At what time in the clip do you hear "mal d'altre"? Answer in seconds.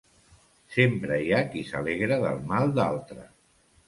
2.53-3.27